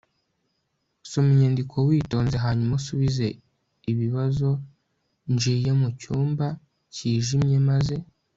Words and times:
soma 1.09 1.29
inyandiko 1.35 1.75
witonze, 1.87 2.35
hanyuma 2.45 2.73
usubize 2.79 3.25
ibibazonjiye 3.91 5.69
mu 5.79 5.89
cyumba 5.99 6.45
cyijimye 6.93 7.57
maze 7.69 7.95